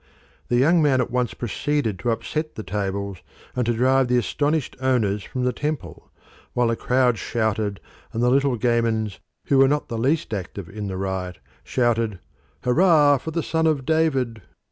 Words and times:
The 0.47 0.55
young 0.57 0.81
man 0.81 0.99
at 0.99 1.11
once 1.11 1.35
proceeded 1.35 1.99
to 1.99 2.09
upset 2.09 2.55
the 2.55 2.63
tables 2.63 3.19
and 3.55 3.67
to 3.67 3.73
drive 3.75 4.07
their 4.07 4.17
astonished 4.17 4.75
owners 4.81 5.21
from 5.23 5.43
the 5.43 5.53
Temple, 5.53 6.09
while 6.53 6.69
the 6.69 6.75
crowd 6.75 7.19
shouted 7.19 7.79
and 8.11 8.23
the 8.23 8.31
little 8.31 8.57
gamins, 8.57 9.19
who 9.45 9.59
were 9.59 9.67
not 9.67 9.89
the 9.89 9.99
least 9.99 10.33
active 10.33 10.67
in 10.69 10.87
the 10.87 10.97
riot, 10.97 11.37
cried 11.71 11.99
out, 11.99 12.17
"Hurrah 12.63 13.19
for 13.19 13.29
the 13.29 13.43
son 13.43 13.67
of 13.67 13.85
David!" 13.85 14.41